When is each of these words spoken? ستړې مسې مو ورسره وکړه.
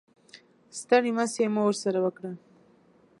ستړې 0.79 1.11
مسې 1.17 1.43
مو 1.53 1.61
ورسره 1.67 1.99
وکړه. 2.05 2.31